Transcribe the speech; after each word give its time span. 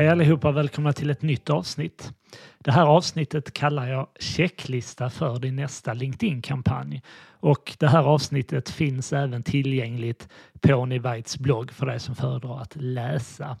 Hej 0.00 0.08
allihopa 0.08 0.48
och 0.48 0.56
välkomna 0.56 0.92
till 0.92 1.10
ett 1.10 1.22
nytt 1.22 1.50
avsnitt. 1.50 2.12
Det 2.58 2.72
här 2.72 2.86
avsnittet 2.86 3.52
kallar 3.52 3.88
jag 3.88 4.08
checklista 4.20 5.10
för 5.10 5.38
din 5.38 5.56
nästa 5.56 5.94
LinkedIn-kampanj. 5.94 7.02
Och 7.40 7.76
det 7.78 7.88
här 7.88 8.02
avsnittet 8.02 8.70
finns 8.70 9.12
även 9.12 9.42
tillgängligt 9.42 10.28
på 10.60 10.86
Nivites 10.86 11.38
blogg 11.38 11.72
för 11.72 11.86
dig 11.86 12.00
som 12.00 12.14
föredrar 12.14 12.60
att 12.60 12.76
läsa 12.76 13.56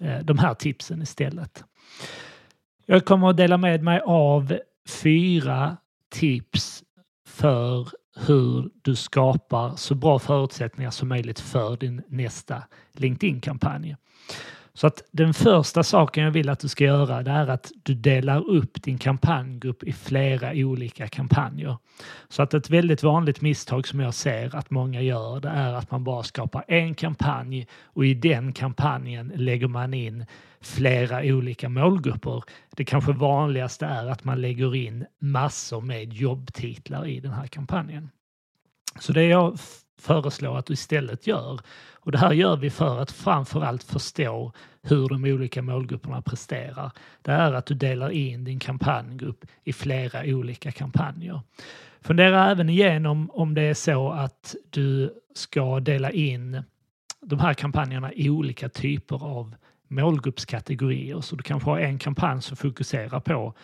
eh, 0.00 0.18
de 0.18 0.38
här 0.38 0.54
tipsen 0.54 1.02
istället. 1.02 1.64
Jag 2.86 3.04
kommer 3.04 3.30
att 3.30 3.36
dela 3.36 3.56
med 3.56 3.82
mig 3.82 4.00
av 4.04 4.58
fyra 4.88 5.76
tips 6.10 6.82
för 7.28 7.88
hur 8.26 8.70
du 8.82 8.96
skapar 8.96 9.76
så 9.76 9.94
bra 9.94 10.18
förutsättningar 10.18 10.90
som 10.90 11.08
möjligt 11.08 11.40
för 11.40 11.76
din 11.76 12.02
nästa 12.08 12.62
LinkedIn-kampanj. 12.92 13.96
Så 14.76 14.86
att 14.86 15.02
den 15.10 15.34
första 15.34 15.82
saken 15.82 16.24
jag 16.24 16.30
vill 16.30 16.48
att 16.48 16.60
du 16.60 16.68
ska 16.68 16.84
göra 16.84 17.22
det 17.22 17.30
är 17.30 17.46
att 17.46 17.72
du 17.82 17.94
delar 17.94 18.50
upp 18.50 18.82
din 18.82 18.98
kampanjgrupp 18.98 19.82
i 19.82 19.92
flera 19.92 20.50
olika 20.54 21.08
kampanjer. 21.08 21.76
Så 22.28 22.42
att 22.42 22.54
ett 22.54 22.70
väldigt 22.70 23.02
vanligt 23.02 23.40
misstag 23.40 23.86
som 23.86 24.00
jag 24.00 24.14
ser 24.14 24.56
att 24.56 24.70
många 24.70 25.00
gör 25.00 25.40
det 25.40 25.48
är 25.48 25.72
att 25.72 25.90
man 25.90 26.04
bara 26.04 26.22
skapar 26.22 26.64
en 26.68 26.94
kampanj 26.94 27.66
och 27.84 28.06
i 28.06 28.14
den 28.14 28.52
kampanjen 28.52 29.32
lägger 29.34 29.68
man 29.68 29.94
in 29.94 30.26
flera 30.60 31.20
olika 31.22 31.68
målgrupper. 31.68 32.44
Det 32.70 32.84
kanske 32.84 33.12
vanligaste 33.12 33.86
är 33.86 34.06
att 34.06 34.24
man 34.24 34.40
lägger 34.40 34.74
in 34.74 35.06
massor 35.18 35.80
med 35.80 36.12
jobbtitlar 36.12 37.06
i 37.06 37.20
den 37.20 37.32
här 37.32 37.46
kampanjen. 37.46 38.10
Så 39.00 39.12
det 39.12 39.24
jag 39.24 39.58
föreslår 39.98 40.58
att 40.58 40.66
du 40.66 40.72
istället 40.72 41.26
gör, 41.26 41.60
och 41.94 42.12
det 42.12 42.18
här 42.18 42.32
gör 42.32 42.56
vi 42.56 42.70
för 42.70 42.98
att 42.98 43.10
framförallt 43.10 43.82
förstå 43.82 44.52
hur 44.82 45.08
de 45.08 45.24
olika 45.24 45.62
målgrupperna 45.62 46.22
presterar, 46.22 46.92
det 47.22 47.32
är 47.32 47.52
att 47.52 47.66
du 47.66 47.74
delar 47.74 48.10
in 48.10 48.44
din 48.44 48.58
kampanjgrupp 48.58 49.44
i 49.64 49.72
flera 49.72 50.22
olika 50.24 50.72
kampanjer. 50.72 51.40
Fundera 52.00 52.50
även 52.50 52.68
igenom 52.68 53.30
om 53.30 53.54
det 53.54 53.62
är 53.62 53.74
så 53.74 54.10
att 54.10 54.54
du 54.70 55.14
ska 55.34 55.80
dela 55.80 56.10
in 56.10 56.62
de 57.20 57.38
här 57.38 57.54
kampanjerna 57.54 58.12
i 58.12 58.30
olika 58.30 58.68
typer 58.68 59.24
av 59.24 59.54
målgruppskategorier. 59.88 61.20
Så 61.20 61.36
du 61.36 61.42
kanske 61.42 61.70
har 61.70 61.78
en 61.78 61.98
kampanj 61.98 62.42
som 62.42 62.56
fokuserar 62.56 63.20
på 63.20 63.54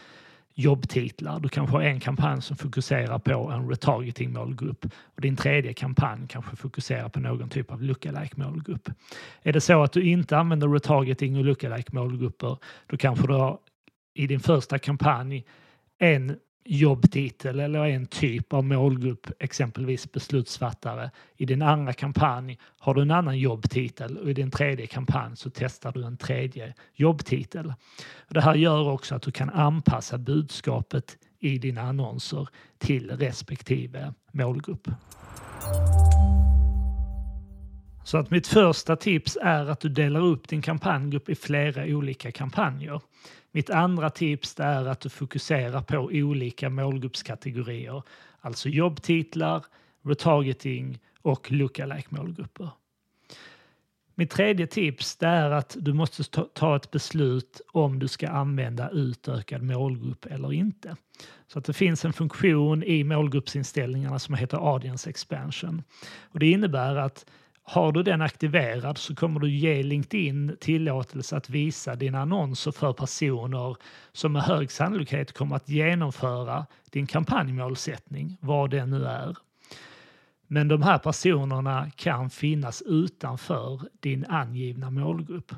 jobbtitlar. 0.55 1.41
Du 1.41 1.49
kanske 1.49 1.77
har 1.77 1.83
en 1.83 2.01
kampanj 2.01 2.43
som 2.43 2.57
fokuserar 2.57 3.19
på 3.19 3.51
en 3.51 3.69
retargeting 3.69 4.33
målgrupp 4.33 4.87
och 5.05 5.21
din 5.21 5.37
tredje 5.37 5.73
kampanj 5.73 6.29
kanske 6.29 6.57
fokuserar 6.57 7.09
på 7.09 7.21
någon 7.21 7.49
typ 7.49 7.73
av 7.73 7.83
lookalike 7.83 8.35
målgrupp. 8.37 8.89
Är 9.43 9.53
det 9.53 9.61
så 9.61 9.83
att 9.83 9.93
du 9.93 10.03
inte 10.03 10.39
använder 10.39 10.69
retargeting 10.69 11.37
och 11.37 11.45
lookalike 11.45 11.95
målgrupper, 11.95 12.57
då 12.87 12.97
kanske 12.97 13.27
du 13.27 13.33
har 13.33 13.59
i 14.15 14.27
din 14.27 14.41
första 14.41 14.79
kampanj 14.79 15.45
en 15.99 16.37
jobbtitel 16.65 17.61
eller 17.61 17.85
en 17.85 18.07
typ 18.07 18.53
av 18.53 18.65
målgrupp, 18.65 19.27
exempelvis 19.39 20.13
beslutsfattare. 20.13 21.11
I 21.37 21.47
din 21.47 21.63
andra 21.63 21.93
kampanj 21.93 22.59
har 22.79 22.95
du 22.95 23.03
en 23.03 23.11
annan 23.11 23.39
jobbtitel 23.39 24.19
och 24.19 24.31
i 24.31 24.33
din 24.33 24.51
tredje 24.51 24.87
kampanj 24.87 25.37
så 25.37 25.51
testar 25.51 25.93
du 25.93 26.05
en 26.05 26.17
tredje 26.17 26.75
jobbtitel. 26.95 27.73
Det 28.29 28.41
här 28.41 28.55
gör 28.55 28.89
också 28.89 29.15
att 29.15 29.23
du 29.23 29.31
kan 29.31 29.51
anpassa 29.51 30.19
budskapet 30.19 31.19
i 31.39 31.59
dina 31.59 31.81
annonser 31.81 32.49
till 32.79 33.11
respektive 33.11 34.15
målgrupp. 34.33 34.89
Så 38.05 38.19
att 38.19 38.31
mitt 38.31 38.47
första 38.47 38.97
tips 38.97 39.39
är 39.43 39.67
att 39.67 39.81
du 39.81 39.89
delar 39.89 40.21
upp 40.21 40.49
din 40.49 40.63
kampanjgrupp 40.63 41.29
i 41.29 41.35
flera 41.35 41.85
olika 41.85 42.33
kampanjer. 42.33 43.01
Mitt 43.53 43.71
andra 43.71 44.11
tips 44.11 44.61
är 44.61 44.85
att 44.85 45.01
du 45.01 45.09
fokuserar 45.09 45.83
på 45.83 45.99
olika 45.99 46.71
målgruppskategorier, 46.71 48.03
alltså 48.41 48.69
jobbtitlar, 48.69 49.65
retargeting 50.03 50.99
och 51.23 51.53
lookalike 51.53 52.09
målgrupper. 52.11 52.71
Mitt 54.15 54.31
tredje 54.31 54.67
tips 54.67 55.19
är 55.21 55.51
att 55.51 55.77
du 55.81 55.93
måste 55.93 56.25
ta 56.55 56.77
ett 56.77 56.91
beslut 56.91 57.61
om 57.73 57.99
du 57.99 58.09
ska 58.09 58.29
använda 58.29 58.91
utökad 58.91 59.63
målgrupp 59.63 60.27
eller 60.27 60.53
inte. 60.53 60.97
Så 61.47 61.59
att 61.59 61.65
det 61.65 61.73
finns 61.73 62.05
en 62.05 62.13
funktion 62.13 62.83
i 62.83 63.05
målgruppsinställningarna 63.05 64.19
som 64.19 64.35
heter 64.35 64.73
Audience 64.73 65.11
Expansion. 65.11 65.83
Och 66.23 66.39
det 66.39 66.51
innebär 66.51 66.97
att 66.97 67.27
har 67.63 67.93
du 67.93 68.03
den 68.03 68.23
aktiverad 68.23 68.99
så 68.99 69.15
kommer 69.15 69.41
du 69.41 69.51
ge 69.51 69.83
LinkedIn 69.83 70.57
tillåtelse 70.61 71.37
att 71.37 71.51
visa 71.51 71.97
dina 71.97 72.21
annonser 72.21 72.73
för 72.73 72.93
personer 72.93 73.77
som 74.13 74.33
med 74.33 74.43
hög 74.43 74.71
sannolikhet 74.71 75.33
kommer 75.33 75.57
att 75.57 75.69
genomföra 75.69 76.67
din 76.91 77.07
kampanjmålsättning, 77.07 78.37
vad 78.41 78.71
det 78.71 78.87
nu 78.87 79.05
är. 79.05 79.37
Men 80.53 80.69
de 80.69 80.83
här 80.83 80.99
personerna 80.99 81.91
kan 81.97 82.31
finnas 82.31 82.83
utanför 82.87 83.81
din 84.01 84.25
angivna 84.25 84.91
målgrupp. 84.91 85.55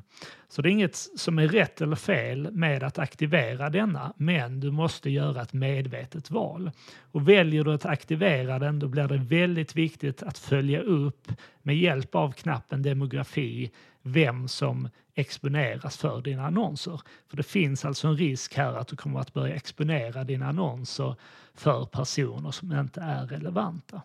Så 0.48 0.62
det 0.62 0.68
är 0.68 0.70
inget 0.70 0.96
som 0.96 1.38
är 1.38 1.48
rätt 1.48 1.80
eller 1.80 1.96
fel 1.96 2.52
med 2.52 2.82
att 2.82 2.98
aktivera 2.98 3.70
denna, 3.70 4.12
men 4.16 4.60
du 4.60 4.70
måste 4.70 5.10
göra 5.10 5.42
ett 5.42 5.52
medvetet 5.52 6.30
val. 6.30 6.70
Och 7.12 7.28
väljer 7.28 7.64
du 7.64 7.74
att 7.74 7.86
aktivera 7.86 8.58
den, 8.58 8.78
då 8.78 8.88
blir 8.88 9.08
det 9.08 9.18
väldigt 9.18 9.76
viktigt 9.76 10.22
att 10.22 10.38
följa 10.38 10.80
upp 10.80 11.32
med 11.62 11.76
hjälp 11.76 12.14
av 12.14 12.32
knappen 12.32 12.82
demografi 12.82 13.70
vem 14.02 14.48
som 14.48 14.88
exponeras 15.14 15.96
för 15.96 16.22
dina 16.22 16.46
annonser. 16.46 17.00
För 17.30 17.36
det 17.36 17.42
finns 17.42 17.84
alltså 17.84 18.08
en 18.08 18.16
risk 18.16 18.54
här 18.54 18.74
att 18.74 18.88
du 18.88 18.96
kommer 18.96 19.20
att 19.20 19.32
börja 19.32 19.54
exponera 19.54 20.24
dina 20.24 20.46
annonser 20.46 21.14
för 21.54 21.84
personer 21.84 22.50
som 22.50 22.72
inte 22.72 23.00
är 23.00 23.26
relevanta. 23.26 24.02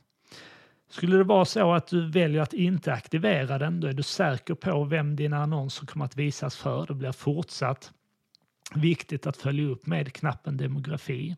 Skulle 0.89 1.17
det 1.17 1.23
vara 1.23 1.45
så 1.45 1.73
att 1.73 1.87
du 1.87 2.09
väljer 2.09 2.41
att 2.41 2.53
inte 2.53 2.93
aktivera 2.93 3.57
den, 3.57 3.79
då 3.79 3.87
är 3.87 3.93
du 3.93 4.03
säker 4.03 4.53
på 4.53 4.83
vem 4.83 5.15
dina 5.15 5.37
annonser 5.37 5.85
kommer 5.85 6.05
att 6.05 6.15
visas 6.15 6.55
för. 6.55 6.85
Det 6.87 6.93
blir 6.93 7.11
fortsatt 7.11 7.91
viktigt 8.75 9.27
att 9.27 9.37
följa 9.37 9.67
upp 9.67 9.85
med 9.85 10.13
knappen 10.13 10.57
demografi. 10.57 11.35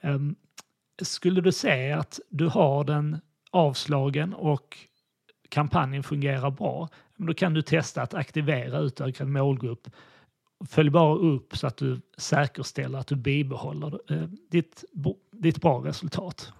Ehm, 0.00 0.36
skulle 1.02 1.40
du 1.40 1.52
se 1.52 1.92
att 1.92 2.20
du 2.28 2.46
har 2.46 2.84
den 2.84 3.20
avslagen 3.50 4.34
och 4.34 4.78
kampanjen 5.48 6.02
fungerar 6.02 6.50
bra, 6.50 6.88
då 7.16 7.34
kan 7.34 7.54
du 7.54 7.62
testa 7.62 8.02
att 8.02 8.14
aktivera 8.14 8.78
utökad 8.78 9.28
målgrupp. 9.28 9.88
Följ 10.68 10.90
bara 10.90 11.14
upp 11.14 11.56
så 11.56 11.66
att 11.66 11.76
du 11.76 12.00
säkerställer 12.16 12.98
att 12.98 13.06
du 13.06 13.16
bibehåller 13.16 14.12
eh, 14.12 14.28
ditt, 14.50 14.84
ditt 15.32 15.60
bra 15.60 15.84
resultat. 15.84 16.52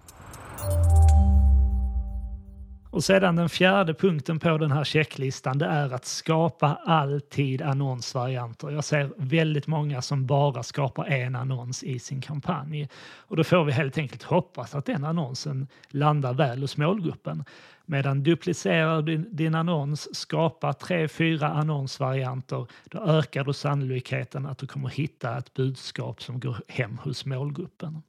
Och 2.91 3.03
sedan 3.03 3.35
den 3.35 3.49
fjärde 3.49 3.93
punkten 3.93 4.39
på 4.39 4.57
den 4.57 4.71
här 4.71 4.83
checklistan 4.83 5.57
det 5.57 5.65
är 5.65 5.93
att 5.93 6.05
skapa 6.05 6.79
alltid 6.85 7.61
annonsvarianter. 7.61 8.69
Jag 8.69 8.83
ser 8.83 9.09
väldigt 9.17 9.67
många 9.67 10.01
som 10.01 10.25
bara 10.25 10.63
skapar 10.63 11.05
en 11.05 11.35
annons 11.35 11.83
i 11.83 11.99
sin 11.99 12.21
kampanj. 12.21 12.89
Och 13.17 13.35
då 13.35 13.43
får 13.43 13.63
vi 13.63 13.71
helt 13.71 13.97
enkelt 13.97 14.23
hoppas 14.23 14.75
att 14.75 14.85
den 14.85 15.03
annonsen 15.03 15.67
landar 15.89 16.33
väl 16.33 16.61
hos 16.61 16.77
målgruppen. 16.77 17.43
Medan 17.85 18.23
duplicerar 18.23 19.01
du 19.01 19.17
din 19.17 19.55
annons, 19.55 20.15
skapar 20.15 20.73
tre, 20.73 21.07
fyra 21.07 21.49
annonsvarianter, 21.49 22.67
då 22.85 22.99
ökar 22.99 23.43
du 23.43 23.53
sannolikheten 23.53 24.45
att 24.45 24.57
du 24.57 24.67
kommer 24.67 24.89
hitta 24.89 25.37
ett 25.37 25.53
budskap 25.53 26.21
som 26.21 26.39
går 26.39 26.57
hem 26.67 26.97
hos 26.97 27.25
målgruppen. 27.25 28.01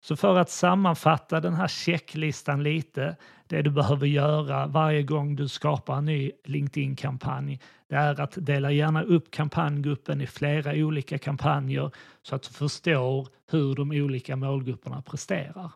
Så 0.00 0.16
för 0.16 0.38
att 0.38 0.50
sammanfatta 0.50 1.40
den 1.40 1.54
här 1.54 1.68
checklistan 1.68 2.62
lite, 2.62 3.16
det 3.46 3.62
du 3.62 3.70
behöver 3.70 4.06
göra 4.06 4.66
varje 4.66 5.02
gång 5.02 5.36
du 5.36 5.48
skapar 5.48 5.96
en 5.96 6.04
ny 6.04 6.32
LinkedIn-kampanj, 6.44 7.60
det 7.88 7.96
är 7.96 8.20
att 8.20 8.46
dela 8.46 8.72
gärna 8.72 9.02
upp 9.02 9.30
kampanjgruppen 9.30 10.20
i 10.20 10.26
flera 10.26 10.72
olika 10.72 11.18
kampanjer 11.18 11.90
så 12.22 12.34
att 12.34 12.42
du 12.42 12.50
förstår 12.50 13.28
hur 13.50 13.74
de 13.74 13.90
olika 13.90 14.36
målgrupperna 14.36 15.02
presterar. 15.02 15.70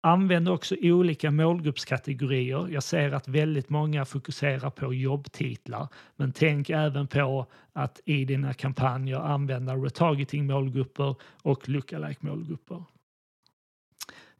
Använd 0.00 0.48
också 0.48 0.76
olika 0.82 1.30
målgruppskategorier. 1.30 2.68
Jag 2.68 2.82
ser 2.82 3.12
att 3.12 3.28
väldigt 3.28 3.68
många 3.68 4.04
fokuserar 4.04 4.70
på 4.70 4.94
jobbtitlar, 4.94 5.88
men 6.16 6.32
tänk 6.32 6.70
även 6.70 7.06
på 7.06 7.46
att 7.72 8.00
i 8.04 8.24
dina 8.24 8.54
kampanjer 8.54 9.18
använda 9.18 9.74
retargeting 9.74 10.46
målgrupper 10.46 11.14
och 11.42 11.68
lookalike 11.68 12.26
målgrupper. 12.26 12.84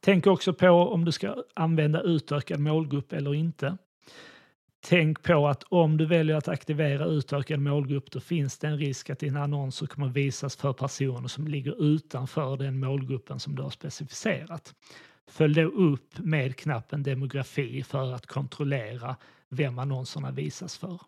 Tänk 0.00 0.26
också 0.26 0.52
på 0.52 0.68
om 0.68 1.04
du 1.04 1.12
ska 1.12 1.36
använda 1.54 2.02
utökad 2.02 2.60
målgrupp 2.60 3.12
eller 3.12 3.34
inte. 3.34 3.76
Tänk 4.80 5.22
på 5.22 5.48
att 5.48 5.62
om 5.62 5.96
du 5.96 6.06
väljer 6.06 6.36
att 6.36 6.48
aktivera 6.48 7.04
utökad 7.04 7.60
målgrupp 7.60 8.10
då 8.10 8.20
finns 8.20 8.58
det 8.58 8.66
en 8.66 8.78
risk 8.78 9.10
att 9.10 9.18
dina 9.18 9.42
annonser 9.42 9.86
kommer 9.86 10.08
visas 10.08 10.56
för 10.56 10.72
personer 10.72 11.28
som 11.28 11.48
ligger 11.48 11.82
utanför 11.82 12.56
den 12.56 12.80
målgruppen 12.80 13.40
som 13.40 13.54
du 13.54 13.62
har 13.62 13.70
specificerat. 13.70 14.74
Följ 15.30 15.54
då 15.54 15.68
upp 15.68 16.18
med 16.18 16.56
knappen 16.56 17.02
demografi 17.02 17.82
för 17.82 18.14
att 18.14 18.26
kontrollera 18.26 19.16
vem 19.48 19.78
annonserna 19.78 20.30
visas 20.30 20.78
för. 20.78 21.00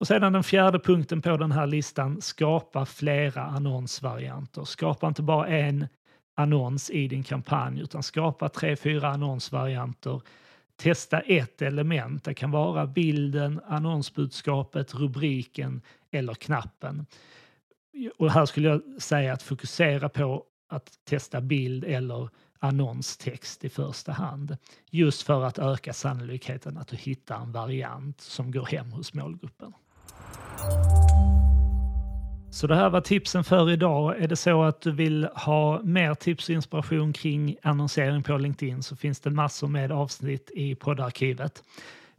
Och 0.00 0.06
sedan 0.06 0.32
den 0.32 0.44
fjärde 0.44 0.78
punkten 0.78 1.22
på 1.22 1.36
den 1.36 1.52
här 1.52 1.66
listan, 1.66 2.20
skapa 2.20 2.86
flera 2.86 3.42
annonsvarianter. 3.42 4.64
Skapa 4.64 5.08
inte 5.08 5.22
bara 5.22 5.46
en 5.46 5.86
annons 6.34 6.90
i 6.90 7.08
din 7.08 7.22
kampanj 7.22 7.80
utan 7.80 8.02
skapa 8.02 8.48
tre, 8.48 8.76
fyra 8.76 9.08
annonsvarianter. 9.08 10.20
Testa 10.76 11.20
ett 11.20 11.62
element. 11.62 12.24
Det 12.24 12.34
kan 12.34 12.50
vara 12.50 12.86
bilden, 12.86 13.60
annonsbudskapet, 13.66 14.94
rubriken 14.94 15.82
eller 16.10 16.34
knappen. 16.34 17.06
Och 18.18 18.30
här 18.30 18.46
skulle 18.46 18.68
jag 18.68 18.82
säga 18.98 19.32
att 19.32 19.42
fokusera 19.42 20.08
på 20.08 20.44
att 20.68 20.90
testa 21.04 21.40
bild 21.40 21.84
eller 21.84 22.28
annonstext 22.58 23.64
i 23.64 23.68
första 23.68 24.12
hand. 24.12 24.56
Just 24.90 25.22
för 25.22 25.44
att 25.44 25.58
öka 25.58 25.92
sannolikheten 25.92 26.78
att 26.78 26.88
du 26.88 26.96
hittar 26.96 27.40
en 27.40 27.52
variant 27.52 28.20
som 28.20 28.50
går 28.50 28.66
hem 28.66 28.92
hos 28.92 29.14
målgruppen. 29.14 29.72
Så 32.54 32.66
det 32.66 32.74
här 32.74 32.90
var 32.90 33.00
tipsen 33.00 33.44
för 33.44 33.70
idag. 33.70 34.22
Är 34.22 34.28
det 34.28 34.36
så 34.36 34.62
att 34.62 34.80
du 34.80 34.92
vill 34.92 35.28
ha 35.34 35.80
mer 35.82 36.14
tips 36.14 36.48
och 36.48 36.54
inspiration 36.54 37.12
kring 37.12 37.56
annonsering 37.62 38.22
på 38.22 38.38
LinkedIn 38.38 38.82
så 38.82 38.96
finns 38.96 39.20
det 39.20 39.30
massor 39.30 39.68
med 39.68 39.92
avsnitt 39.92 40.50
i 40.54 40.74
poddarkivet. 40.74 41.62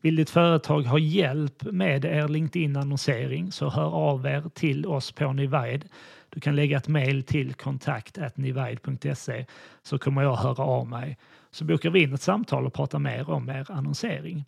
Vill 0.02 0.16
ditt 0.16 0.30
företag 0.30 0.82
ha 0.82 1.00
hjälp 1.00 1.64
med 1.64 2.06
er 2.06 2.28
LinkedIn-annonsering 2.28 3.52
så 3.52 3.70
hör 3.70 3.96
av 3.96 4.26
er 4.26 4.44
till 4.54 4.86
oss 4.86 5.12
på 5.12 5.34
Nivide. 5.34 5.82
Du 6.30 6.40
kan 6.40 6.56
lägga 6.56 6.78
ett 6.78 6.88
mejl 6.88 7.24
till 7.24 7.54
kontakt.nivide.se 7.54 9.46
så 9.84 9.98
kommer 9.98 10.22
jag 10.22 10.36
höra 10.36 10.64
av 10.64 10.88
mig. 10.88 11.18
Så 11.52 11.66
bokar 11.66 11.90
vi 11.90 12.04
in 12.04 12.14
ett 12.14 12.22
samtal 12.22 12.66
och 12.66 12.74
pratar 12.74 13.00
mer 13.00 13.30
om 13.30 13.50
er 13.50 13.72
annonsering. 13.72 14.46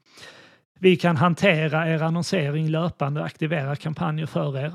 Vi 0.79 0.95
kan 0.95 1.17
hantera 1.17 1.87
er 1.87 2.03
annonsering 2.03 2.69
löpande 2.69 3.19
och 3.19 3.25
aktivera 3.25 3.75
kampanjer 3.75 4.25
för 4.25 4.57
er. 4.57 4.73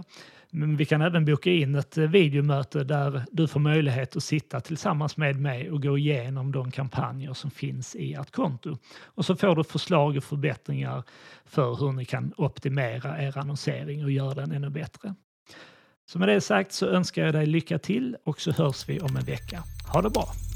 Men 0.54 0.76
vi 0.76 0.84
kan 0.84 1.02
även 1.02 1.24
boka 1.24 1.50
in 1.50 1.74
ett 1.74 1.98
eh, 1.98 2.04
videomöte 2.04 2.84
där 2.84 3.24
du 3.32 3.48
får 3.48 3.60
möjlighet 3.60 4.16
att 4.16 4.22
sitta 4.22 4.60
tillsammans 4.60 5.16
med 5.16 5.40
mig 5.40 5.70
och 5.70 5.82
gå 5.82 5.98
igenom 5.98 6.52
de 6.52 6.70
kampanjer 6.70 7.34
som 7.34 7.50
finns 7.50 7.96
i 7.96 8.14
ert 8.14 8.30
konto. 8.30 8.78
Och 9.04 9.24
så 9.24 9.36
får 9.36 9.56
du 9.56 9.64
förslag 9.64 10.16
och 10.16 10.24
förbättringar 10.24 11.02
för 11.44 11.74
hur 11.74 11.92
ni 11.92 12.04
kan 12.04 12.32
optimera 12.36 13.22
er 13.22 13.38
annonsering 13.38 14.04
och 14.04 14.10
göra 14.10 14.34
den 14.34 14.52
ännu 14.52 14.70
bättre. 14.70 15.14
Så 16.06 16.18
med 16.18 16.28
det 16.28 16.40
sagt 16.40 16.72
så 16.72 16.86
önskar 16.86 17.24
jag 17.24 17.34
dig 17.34 17.46
lycka 17.46 17.78
till 17.78 18.16
och 18.24 18.40
så 18.40 18.52
hörs 18.52 18.88
vi 18.88 19.00
om 19.00 19.16
en 19.16 19.24
vecka. 19.24 19.62
Ha 19.92 20.02
det 20.02 20.10
bra! 20.10 20.51